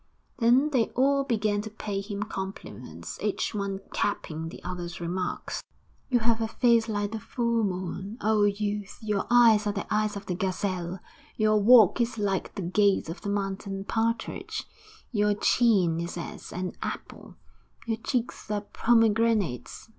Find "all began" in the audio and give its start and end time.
0.95-1.61